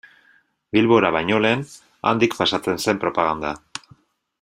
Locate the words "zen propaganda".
2.87-3.57